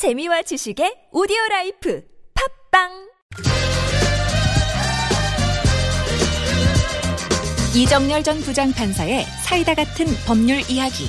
[0.00, 2.02] 재미와 지식의 오디오 life
[2.72, 2.88] 팟빵
[7.76, 11.04] 이정열 전 부장 판사의 사이다 같은 법률 이야기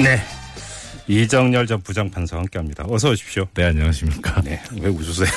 [0.00, 0.22] 네.
[1.08, 2.84] 이정열 전 부장판사와 함께합니다.
[2.88, 3.48] 어서 오십시오.
[3.54, 4.40] 네, 안녕하십니까.
[4.42, 4.62] 네.
[4.80, 5.28] 왜 웃으세요?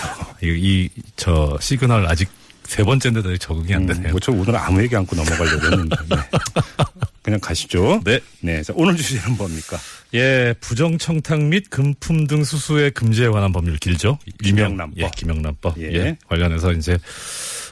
[0.44, 2.30] 이, 이, 저, 시그널 아직
[2.66, 4.12] 세 번째인데도 아직 적응이 안 되네요.
[4.12, 5.96] 뭐, 저 오늘 아무 얘기 않고 넘어가려고 했는데.
[6.10, 6.18] 네.
[7.22, 8.02] 그냥 가시죠.
[8.04, 8.20] 네.
[8.42, 8.62] 네.
[8.64, 9.78] 자, 오늘 주제는 뭡니까?
[10.14, 14.20] 예, 부정청탁 및 금품 등 수수의 금지에 관한 법률 길죠.
[14.44, 14.98] 김영란법.
[14.98, 15.78] 예, 김영란법.
[15.80, 15.94] 예.
[15.94, 16.18] 예.
[16.28, 16.98] 관련해서 이제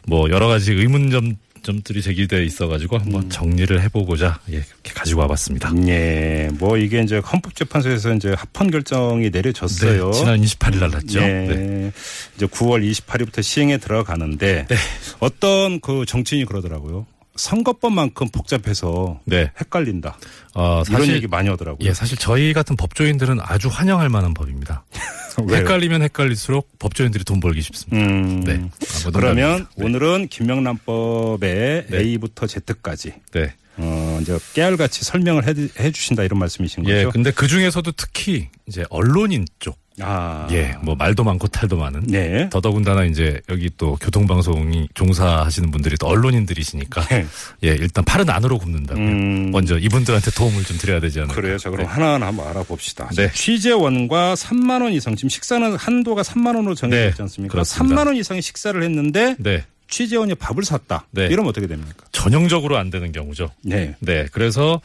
[0.07, 5.71] 뭐 여러 가지 의문점 점들이 제기돼 있어가지고 한번 정리를 해보고자 예, 이렇게 가지고 와봤습니다.
[5.87, 6.49] 예.
[6.53, 10.11] 뭐 이게 이제 헌법재판소에서 이제 합헌 결정이 내려졌어요.
[10.11, 11.19] 네, 지난 28일 날 났죠.
[11.19, 11.47] 네.
[11.47, 11.91] 네.
[12.35, 14.75] 이제 9월 28일부터 시행에 들어가는데 네.
[15.19, 17.05] 어떤 그 정치인이 그러더라고요.
[17.35, 19.51] 선거법만큼 복잡해서 네.
[19.59, 20.17] 헷갈린다.
[20.53, 21.87] 어, 이런 사실 얘기 많이 하더라고요.
[21.87, 24.85] 예, 사실 저희 같은 법조인들은 아주 환영할 만한 법입니다.
[25.49, 28.05] 헷갈리면 헷갈릴수록 법조인들이 돈 벌기 쉽습니다.
[28.05, 28.43] 음.
[28.43, 28.61] 네.
[29.05, 29.67] 아, 그러면.
[29.75, 29.85] 네.
[29.85, 31.97] 오늘은 김명란법의 네.
[31.97, 33.53] A부터 Z까지 네.
[33.77, 37.11] 어 이제 깨알같이 설명을 해, 해 주신다 이런 말씀이신 예, 거죠?
[37.11, 40.47] 근데 그 중에서도 특히 이제 언론인 쪽, 아.
[40.51, 42.03] 예, 뭐 말도 많고 탈도 많은.
[42.07, 42.49] 네.
[42.49, 47.25] 더더군다나 이제 여기 또 교통방송이 종사하시는 분들이 또 언론인들이시니까 네.
[47.63, 49.05] 예, 일단 팔은 안으로 굽는다고요.
[49.05, 49.51] 음.
[49.51, 51.35] 먼저 이분들한테 도움을 좀 드려야 되지 않을까.
[51.35, 51.57] 그래요.
[51.57, 51.91] 자, 그럼 네.
[51.91, 53.09] 하나하나 한번 알아봅시다.
[53.15, 53.31] 네.
[53.33, 57.51] 취재원과 3만 원 이상 지금 식사는 한도가 3만 원으로 정해졌지 네, 않습니까?
[57.51, 57.95] 그렇습니다.
[57.95, 59.63] 3만 원 이상의 식사를 했는데 네.
[59.89, 61.05] 취재원이 밥을 샀다.
[61.11, 61.25] 네.
[61.25, 62.05] 이러면 어떻게 됩니까?
[62.11, 63.51] 전형적으로 안 되는 경우죠.
[63.61, 63.95] 네.
[63.99, 64.25] 네.
[64.31, 64.81] 그래서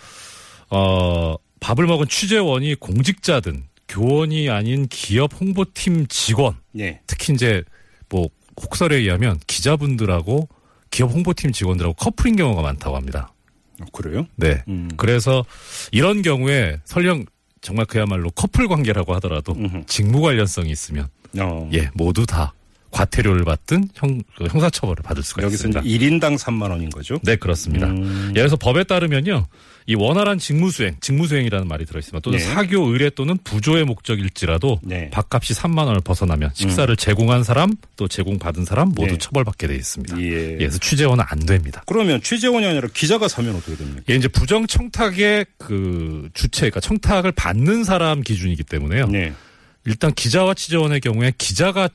[0.69, 7.01] 어 밥을 먹은 취재원이 공직자든 교원이 아닌 기업 홍보팀 직원 네.
[7.07, 7.63] 특히 이제
[8.09, 8.29] 뭐
[8.61, 10.49] 혹설에 의하면 기자분들하고
[10.91, 13.33] 기업 홍보팀 직원들하고 커플인 경우가 많다고 합니다.
[13.81, 14.27] 어, 그래요?
[14.37, 14.63] 네.
[14.69, 14.89] 음.
[14.97, 15.45] 그래서
[15.93, 17.25] 이런 경우에 설령
[17.61, 19.85] 정말 그야말로 커플 관계라고 하더라도 음흠.
[19.87, 21.69] 직무 관련성이 있으면 어.
[21.75, 22.55] 예 모두 다
[22.97, 25.83] 과태료를 받든 형그 형사처벌을 받을 수가 여기서 있습니다.
[25.83, 27.19] 1인당 3만 원인 거죠?
[27.23, 27.89] 네 그렇습니다.
[27.89, 28.33] 음.
[28.35, 29.47] 예, 그래서 법에 따르면요
[29.89, 32.21] 이 원활한 직무수행, 직무수행이라는 말이 들어있습니다.
[32.21, 32.45] 또는 네.
[32.45, 35.11] 사교 의뢰 또는 부조의 목적일지라도 네.
[35.11, 39.19] 밥값이 3만 원을 벗어나면 식사를 제공한 사람 또 제공받은 사람 모두 네.
[39.19, 40.19] 처벌받게 돼 있습니다.
[40.21, 40.25] 예.
[40.25, 41.85] 예, 그래서 취재원은 안 됩니다.
[41.87, 44.03] 그러면 취재원이 아니라 기자가 사면 어떻게 됩니까?
[44.11, 49.07] 예, 이제 부정 청탁의 그 주체, 그러니까 청탁을 받는 사람 기준이기 때문에요.
[49.07, 49.33] 네.
[49.85, 51.89] 일단 기자와 취재원의 경우에 기자가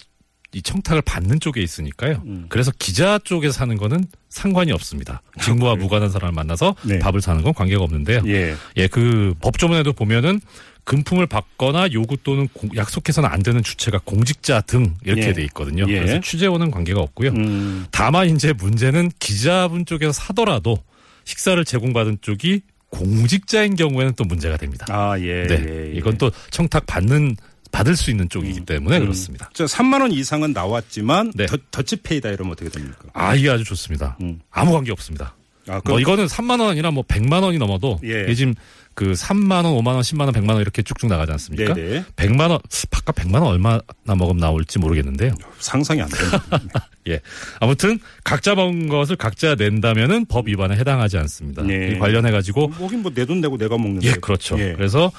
[0.54, 2.22] 이 청탁을 받는 쪽에 있으니까요.
[2.26, 2.46] 음.
[2.50, 5.22] 그래서 기자 쪽에서 사는 거는 상관이 없습니다.
[5.42, 7.00] 직무와 무관한 사람을 만나서 네.
[7.00, 8.22] 밥을 사는 건 관계가 없는데요.
[8.28, 8.56] 예.
[8.78, 10.42] 예, 그 법조문에도 보면은
[10.84, 15.34] 금품을 받거나 요구 또는 공- 약속해서는 안 되는 주체가 공직자 등 이렇게 예.
[15.34, 15.86] 돼 있거든요.
[15.88, 16.00] 예.
[16.00, 17.30] 그래서 취재원은 관계가 없고요.
[17.30, 17.86] 음.
[17.92, 20.78] 다만 이제 문제는 기자분 쪽에서 사더라도
[21.24, 24.86] 식사를 제공받은 쪽이 공직자인 경우에는 또 문제가 됩니다.
[24.90, 25.48] 아, 예.
[25.48, 25.66] 네.
[25.66, 25.94] 예, 예.
[25.96, 27.38] 이건 또 청탁 받는
[27.72, 29.02] 받을 수 있는 쪽이기 때문에 음.
[29.04, 29.50] 그렇습니다.
[29.54, 31.46] 저 3만 원 이상은 나왔지만 네.
[31.46, 32.98] 더, 더치페이다 이러면 어떻게 됩니까?
[33.14, 34.18] 아, 이게 아주 좋습니다.
[34.22, 34.40] 음.
[34.52, 35.36] 아무 관계 없습니다.
[35.68, 38.24] 아, 뭐 이거는 3만 원 아니라 뭐 100만 원이 넘어도 예.
[38.24, 38.54] 이게 지금
[38.94, 41.74] 그 3만 원, 5만 원, 10만 원, 100만 원 이렇게 쭉쭉 나가지 않습니까?
[41.74, 42.04] 네네.
[42.18, 42.60] 100만 원,
[42.90, 45.34] 바깥 100만 원 얼마나 먹으면 나올지 모르겠는데요.
[45.60, 46.44] 상상이 안 됩니다.
[47.08, 47.22] 예.
[47.62, 51.62] 아무튼 각자 먹은 것을 각자 낸다면은 법 위반에 해당하지 않습니다.
[51.64, 51.94] 네.
[51.96, 54.08] 이 관련해 가지고 뭐긴 뭐 내 돈 내고 내가 먹는데.
[54.08, 54.60] 예, 그렇죠.
[54.60, 54.74] 예.
[54.74, 55.12] 그래서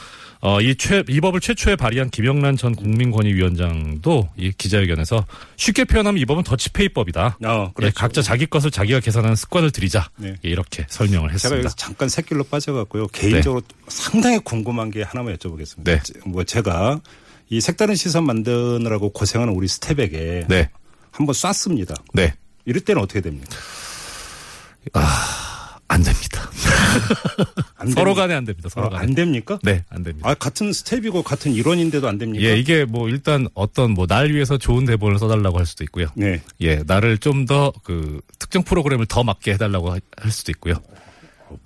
[0.45, 6.25] 어, 이, 최, 이 법을 최초에 발의한 김영란 전 국민권익위원장도 이 기자회견에서 쉽게 표현하면 이
[6.25, 7.39] 법은 더치페이법이다.
[7.45, 7.95] 어, 예, 그렇죠.
[7.95, 10.11] 각자 자기 것을 자기가 계산하는 습관을 들이자.
[10.17, 10.35] 네.
[10.45, 11.59] 예, 이렇게 설명을 제가 했습니다.
[11.59, 13.07] 여기서 잠깐 새길로 빠져갖고요.
[13.09, 15.85] 개인적으로 상당히 궁금한 게 하나만 여쭤보겠습니다.
[15.85, 16.01] 네.
[16.27, 17.01] 뭐 제가
[17.49, 20.71] 이 색다른 시선 만드느라고 고생하는 우리 스텝에게 네.
[21.13, 21.95] 한번 쐈습니다.
[22.15, 22.35] 네.
[22.65, 23.57] 이럴 때는 어떻게 됩니까?
[25.93, 26.51] 안 됩니다.
[27.77, 28.15] 안 서로?
[28.15, 28.69] 간에 안 됩니다.
[28.71, 29.03] 서로 아, 간에.
[29.03, 29.59] 안 됩니까?
[29.63, 30.29] 네, 안 됩니다.
[30.29, 32.45] 아, 같은 스텝이고 같은 일원인데도 안 됩니까?
[32.45, 36.07] 예, 이게 뭐 일단 어떤 뭐 날 위해서 좋은 대본을 써달라고 할 수도 있고요.
[36.15, 36.43] 네.
[36.61, 40.75] 예, 나를 좀 더 그 특정 프로그램을 더 맞게 해달라고 하- 할 수도 있고요.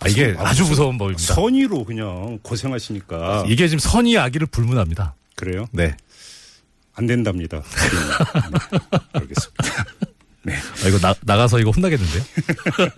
[0.00, 1.34] 아, 이게 아, 무슨 무서운 법입니다.
[1.34, 3.44] 선의로 그냥 고생하시니까.
[3.48, 5.14] 이게 지금 선의 악의를 불문합니다.
[5.36, 5.66] 그래요?
[5.70, 5.96] 네.
[6.94, 7.60] 안 된답니다.
[7.62, 8.40] 네,
[9.12, 9.84] 알겠습니다.
[10.54, 12.22] 아, 이거 나, 나가서 이거 혼나겠는데요?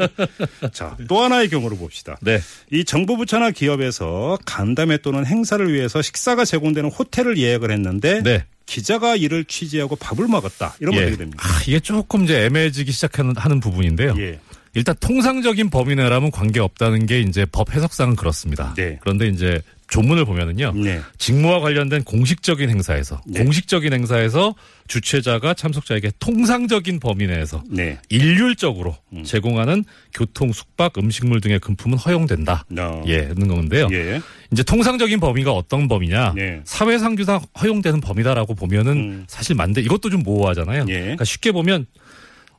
[0.72, 2.16] 자, 또 하나의 경우를 봅시다.
[2.20, 2.40] 네.
[2.70, 8.44] 이 정부 부처나 기업에서 간담회 또는 행사를 위해서 식사가 제공되는 호텔을 예약을 했는데 네.
[8.66, 10.74] 기자가 이를 취재하고 밥을 먹었다.
[10.80, 11.04] 이러면 예.
[11.04, 11.48] 어떻게 됩니까?
[11.48, 14.14] 아, 이게 조금 이제 애매해지기 시작하는 하는 부분인데요.
[14.18, 14.38] 예.
[14.74, 18.74] 일단 통상적인 범위 내라면 관계 없다는 게 이제 법 해석상은 그렇습니다.
[18.76, 18.98] 네.
[19.00, 20.72] 그런데 이제 조문을 보면은요.
[20.72, 21.00] 네.
[21.16, 23.42] 직무와 관련된 공식적인 행사에서 네.
[23.42, 24.54] 공식적인 행사에서
[24.86, 27.98] 주최자가 참석자에게 통상적인 범위 내에서 네.
[28.08, 29.24] 일률적으로 음.
[29.24, 32.64] 제공하는 교통, 숙박, 음식물 등의 금품은 허용된다.
[32.78, 33.02] 어.
[33.06, 33.88] 예, 는 건데요.
[33.92, 34.20] 예.
[34.52, 36.34] 이제 통상적인 범위가 어떤 범위냐?
[36.34, 36.60] 네.
[36.64, 39.24] 사회상규상 허용되는 범위다라고 보면은 음.
[39.26, 40.86] 사실 맞는데 이것도 좀 모호하잖아요.
[40.88, 41.00] 예.
[41.00, 41.86] 그러니까 쉽게 보면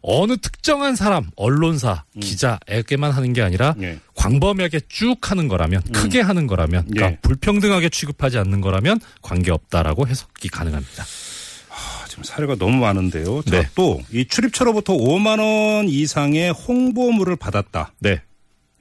[0.02, 2.20] 어느 특정한 사람, 언론사, 음.
[2.22, 4.00] 기자에게만 하는 게 아니라 예.
[4.20, 7.18] 광범위하게 쭉 하는 거라면, 크게 하는 거라면, 그러니까 예.
[7.22, 11.04] 불평등하게 취급하지 않는 거라면 관계 없다라고 해석이 가능합니다.
[11.70, 13.42] 아, 지금 사례가 너무 많은데요.
[13.44, 13.70] 자, 네.
[13.76, 17.94] 또이 출입처로부터 5만 원 이상의 홍보물을 받았다.
[18.00, 18.22] 네.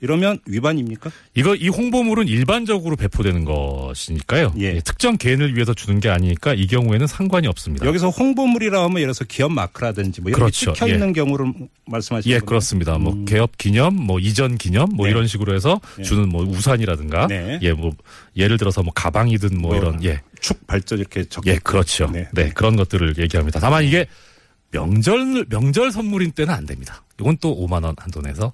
[0.00, 1.10] 이러면 위반입니까?
[1.34, 4.54] 이거 이 홍보물은 일반적으로 배포되는 것이니까요.
[4.58, 4.74] 예.
[4.76, 7.86] 예, 특정 개인을 위해서 주는 게 아니니까 이 경우에는 상관이 없습니다.
[7.86, 10.72] 여기서 홍보물이라 하면 예를 들어서 기업 마크라든지 뭐 이런 그렇죠.
[10.72, 10.92] 게 찍혀 예.
[10.94, 11.52] 있는 경우를
[11.86, 12.46] 말씀하시는 예, 거예요?
[12.46, 12.98] 그렇습니다.
[12.98, 15.12] 뭐 개업 기념, 뭐 이전 기념, 뭐 네.
[15.12, 16.02] 이런 식으로 해서 네.
[16.02, 17.58] 주는 뭐 우산이라든가, 네.
[17.62, 17.92] 예, 뭐
[18.36, 22.10] 예를 들어서 뭐 가방이든 뭐 뭐 이런 예, 축 발전 이렇게 적 예, 그렇죠.
[22.10, 22.28] 네.
[22.32, 23.60] 네, 그런 것들을 얘기합니다.
[23.60, 24.06] 다만 이게
[24.70, 27.02] 명절 명절 선물인 때는 안 됩니다.
[27.20, 28.52] 이건 또 5만 원 한도 내서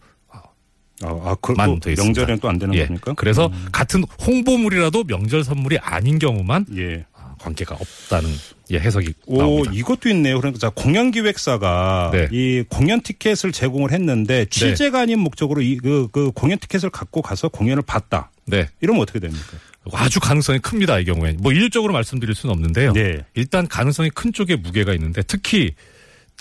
[1.03, 2.05] 아, 아 그, 만또돼 있습니다.
[2.05, 2.87] 명절에는 또 안 되는 예.
[2.87, 3.15] 겁니까?
[3.17, 7.05] 그래서 같은 홍보물이라도 명절 선물이 아닌 경우만 예.
[7.13, 8.31] 아, 관계가 없다는
[8.71, 9.73] 예, 해석이 오, 나옵니다.
[9.75, 10.39] 이것도 있네요.
[10.39, 12.29] 그러니까 자, 공연기획사가 네.
[12.31, 17.83] 이 공연 티켓을 제공을 했는데 취재가 아닌 목적으로 이그 그 공연 티켓을 갖고 가서 공연을
[17.83, 18.31] 봤다.
[18.47, 18.69] 네.
[18.81, 19.57] 이러면 어떻게 됩니까?
[19.93, 21.37] 아주 가능성이 큽니다, 이 경우에.
[21.41, 22.93] 뭐 일률적으로 말씀드릴 수는 없는데요.
[22.95, 23.19] 네.
[23.35, 25.73] 일단 가능성이 큰 쪽에 무게가 있는데 특히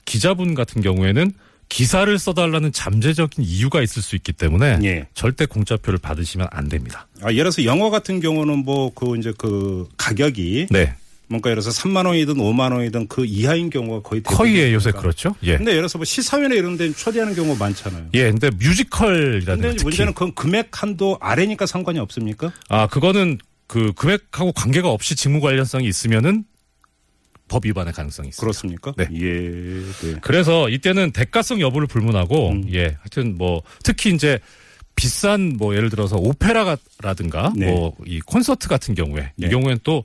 [0.05, 1.33] 기자분 같은 경우에는
[1.73, 5.07] 기사를 써달라는 잠재적인 이유가 있을 수 있기 때문에 예.
[5.13, 7.07] 절대 공짜표를 받으시면 안 됩니다.
[7.21, 10.93] 아, 예를 들어서 영화 같은 경우는 뭐 그 이제 그 가격이 네.
[11.27, 15.01] 뭔가 예를 들어서 3만 원이든 5만 원이든 그 이하인 경우가 거의 커이에 요새 대부분이니까.
[15.01, 15.35] 그렇죠.
[15.43, 15.57] 예.
[15.57, 18.05] 근데 예를 들어서 뭐 시사회나 이런 데 초대하는 경우가 많잖아요.
[18.13, 22.51] 예, 근데 뮤지컬이라든가 근데 특히 문제는 그건 금액 한도 아래니까 상관이 없습니까?
[22.69, 26.43] 아 그거는 그 금액하고 관계가 없이 직무 관련성이 있으면은
[27.53, 28.41] 법 위반의 가능성이 있습니다.
[28.41, 28.93] 그렇습니까?
[28.97, 29.07] 네.
[29.13, 30.07] 예.
[30.07, 30.19] 네.
[30.21, 32.65] 그래서 이때는 대가성 여부를 불문하고 음.
[32.73, 34.39] 예 하여튼 뭐 특히 이제
[34.95, 37.71] 비싼 뭐 예를 들어서 오페라라든가 네.
[37.71, 39.47] 뭐이 콘서트 같은 경우에 네.
[39.47, 40.03] 이 경우에는 또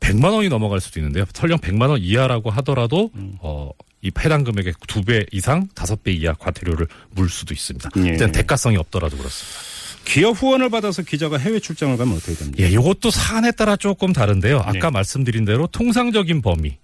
[0.00, 1.26] 100만 원이 넘어갈 수도 있는데요.
[1.34, 3.36] 설령 100만 원 이하라고 하더라도 음.
[3.40, 3.70] 어.
[4.00, 7.90] 이 해당 금액의 두배 이상, 다섯 배 이하 과태료를 물 수도 있습니다.
[7.96, 8.10] 예.
[8.10, 9.77] 일단 대가성이 없더라도 그렇습니다.
[10.08, 12.62] 기업 후원을 받아서 기자가 해외 출장을 가면 어떻게 됩니까?
[12.62, 14.58] 예, 요것도 사안에 따라 조금 다른데요.
[14.58, 14.90] 아까 네.
[14.90, 16.78] 말씀드린 대로 통상적인 범위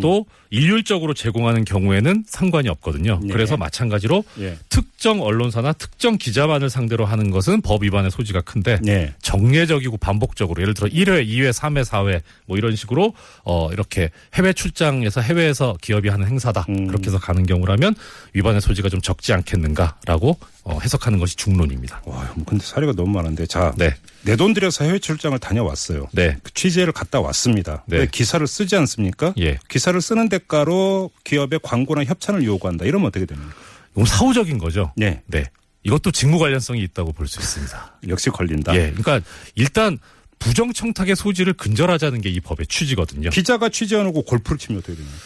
[0.00, 3.18] 또 일률적으로 제공하는 경우에는 상관이 없거든요.
[3.22, 3.32] 네.
[3.32, 4.58] 그래서 마찬가지로 예.
[4.68, 9.12] 특 정 언론사나 특정 기자만을 상대로 하는 것은 법 위반의 소지가 큰데 네.
[9.20, 13.12] 정례적이고 반복적으로 예를 들어 1회, 2회, 3회, 4회 뭐 이런 식으로
[13.44, 16.64] 어 이렇게 해외 출장에서 해외에서 기업이 하는 행사다.
[16.70, 16.86] 음.
[16.86, 17.94] 그렇게 해서 가는 경우라면
[18.32, 22.02] 위반의 소지가 좀 적지 않겠는가라고 어 해석하는 것이 중론입니다.
[22.06, 23.94] 와, 뭐 근데 사례가 너무 많은데 자, 네.
[24.22, 26.08] 내돈 들여서 해외 출장을 다녀왔어요.
[26.12, 26.38] 네.
[26.42, 27.84] 그 취재를 갔다 왔습니다.
[27.86, 28.06] 네.
[28.10, 29.34] 기사를 쓰지 않습니까?
[29.38, 29.58] 예.
[29.68, 32.86] 기사를 쓰는 대가로 기업의 광고나 협찬을 요구한다.
[32.86, 33.54] 이러면 어떻게 됩니까?
[33.96, 34.92] 이건 사후적인 거죠.
[34.96, 35.22] 네.
[35.26, 35.44] 네.
[35.82, 38.00] 이것도 직무 관련성이 있다고 볼 수 있습니다.
[38.08, 38.74] 역시 걸린다.
[38.76, 38.92] 예.
[38.92, 39.20] 그러니까
[39.54, 39.98] 일단
[40.38, 43.30] 부정 청탁의 소지를 근절하자는 게 이 법의 취지거든요.
[43.30, 45.18] 기자가 취재해놓고 골프를 치면 어떻게 됩니까?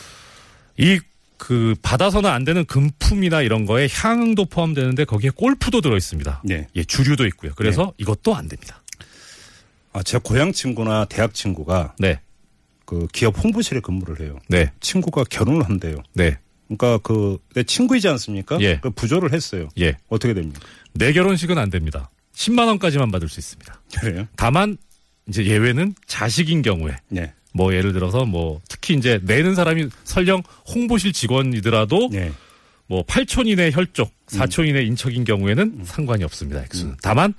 [0.79, 1.01] 이
[1.41, 6.43] 그 받아서는 안 되는 금품이나 이런 거에 향응도 포함되는데 거기에 골프도 들어 있습니다.
[6.45, 6.67] 네.
[6.77, 7.53] 예, 주류도 있고요.
[7.57, 8.83] 그래서 이것도 안 됩니다.
[9.95, 12.21] 아, 제 고향 친구나 대학 친구가 네.
[12.85, 14.39] 그 기업 홍보실에 근무를 해요.
[14.49, 14.71] 네.
[14.81, 15.97] 친구가 결혼을 한대요.
[16.13, 16.39] 네.
[16.79, 18.59] 그러니까 그 내 친구이지 않습니까?
[18.61, 18.79] 예.
[18.81, 19.69] 그 부조를 했어요.
[19.79, 19.97] 예.
[20.09, 20.61] 어떻게 됩니까?
[20.95, 22.11] 내 결혼식은 안 됩니다.
[22.35, 23.83] 10만 원까지만 받을 수 있습니다.
[24.01, 24.27] 그래요?
[24.37, 24.77] 다만
[25.29, 27.33] 이제 예외는 자식인 경우에 네.
[27.53, 32.33] 뭐 예를 들어서 뭐 특히 이제 내는 사람이 설령 홍보실 직원이더라도 네.
[32.87, 34.39] 뭐 8촌 이내 혈족, 음.
[34.39, 36.63] 4촌 이내 인척인 경우에는 상관이 없습니다.
[36.63, 36.97] 액수는.
[37.03, 37.35] 다만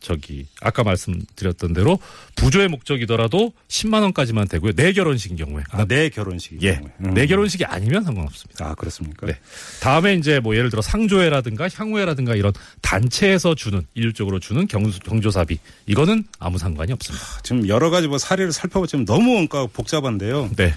[0.00, 1.98] 저기 아까 말씀드렸던 대로
[2.36, 4.72] 부조의 목적이더라도 10만 원까지만 되고요.
[4.72, 5.62] 내 결혼식인 경우에.
[5.70, 6.64] 아, 내 결혼식이.
[6.66, 6.80] 예.
[6.98, 8.66] 내 결혼식이 아니면 상관없습니다.
[8.66, 9.26] 아, 그렇습니까?
[9.26, 9.34] 네.
[9.80, 16.24] 다음에 이제 뭐 예를 들어 상조회라든가 향후회라든가 이런 단체에서 주는 일률적으로 주는 경, 경조사비 이거는
[16.38, 17.24] 아무 상관이 없습니다.
[17.42, 20.50] 지금 여러 가지 뭐 사례를 살펴보지만 너무 뭔가 복잡한데요.
[20.56, 20.74] 네.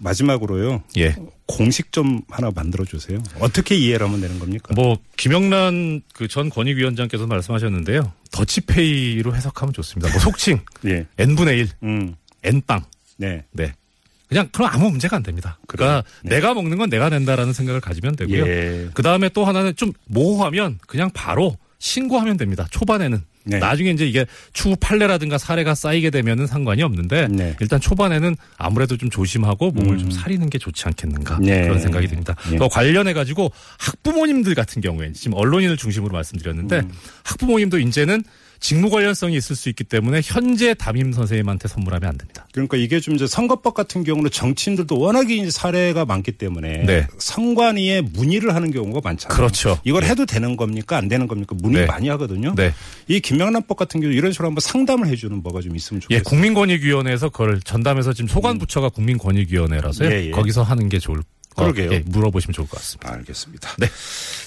[0.00, 0.82] 마지막으로요.
[0.98, 1.16] 예.
[1.46, 3.22] 공식 좀 하나 만들어 주세요.
[3.38, 4.74] 어떻게 이해를 하면 되는 겁니까?
[4.74, 8.12] 뭐 김영란 그 전 권익위원장께서 말씀하셨는데요.
[8.32, 10.10] 더치페이로 해석하면 좋습니다.
[10.10, 11.06] 뭐 속칭 예.
[11.18, 12.14] n분의 1, 음.
[12.42, 12.84] n빵.
[13.18, 13.44] 네.
[13.52, 13.72] 네.
[14.28, 15.58] 그냥 그럼 아무 문제가 안 됩니다.
[15.68, 16.36] 그러니까 네.
[16.36, 18.46] 내가 먹는 건 내가 낸다라는 생각을 가지면 되고요.
[18.46, 18.88] 예.
[18.92, 22.66] 그 다음에 또 하나는 좀 모호하면 그냥 바로 신고하면 됩니다.
[22.70, 23.58] 초반에는 네.
[23.58, 27.54] 나중에 이제 이게 추후 판례라든가 사례가 쌓이게 되면은 상관이 없는데 네.
[27.60, 29.98] 일단 초반에는 아무래도 좀 조심하고 몸을 음.
[29.98, 31.62] 좀 사리는 게 좋지 않겠는가 네.
[31.62, 32.34] 그런 생각이 듭니다.
[32.50, 32.56] 네.
[32.56, 36.92] 또 관련해 가지고 학부모님들 같은 경우에 지금 언론인을 중심으로 말씀드렸는데 음.
[37.24, 38.22] 학부모님도 이제는
[38.60, 42.46] 직무 관련성이 있을 수 있기 때문에 현재 담임 선생님한테 선물하면 안 됩니다.
[42.52, 47.06] 그러니까 이게 좀 이제 선거법 같은 경우는 정치인들도 워낙에 사례가 많기 때문에 네.
[47.18, 49.36] 선관위에 문의를 하는 경우가 많잖아요.
[49.36, 49.78] 그렇죠.
[49.84, 50.08] 이걸 네.
[50.08, 51.86] 해도 되는 겁니까 안 되는 겁니까 문의 네.
[51.86, 52.54] 많이 하거든요.
[52.54, 52.72] 네.
[53.08, 56.18] 이김 명란법 같은 경우 이런 식으로 한번 상담을 해주는 뭐가 좀 있으면 좋겠어요.
[56.18, 58.90] 예, 국민권익위원회에서 그걸 전담해서 지금 소관부처가 음.
[58.90, 60.30] 국민권익위원회라서 네, 예.
[60.30, 61.22] 거기서 하는 게 좋을
[61.56, 61.90] 그러게요.
[61.92, 63.12] 예, 물어보시면 좋을 것 같습니다.
[63.14, 63.74] 알겠습니다.
[63.78, 63.86] 네.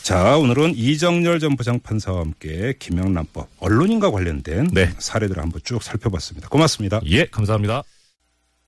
[0.03, 4.91] 자, 오늘은 이정열 전 부장판사와 함께 김영란법 언론인과 관련된 네.
[4.99, 6.49] 사례들을 한번 쭉 살펴봤습니다.
[6.49, 7.01] 고맙습니다.
[7.05, 7.83] 예, 감사합니다.